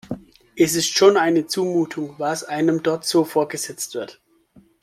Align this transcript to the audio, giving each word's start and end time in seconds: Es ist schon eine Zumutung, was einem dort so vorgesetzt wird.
Es 0.55 0.73
ist 0.73 0.97
schon 0.97 1.15
eine 1.15 1.45
Zumutung, 1.45 2.15
was 2.17 2.43
einem 2.43 2.81
dort 2.81 3.05
so 3.05 3.23
vorgesetzt 3.23 3.93
wird. 3.93 4.19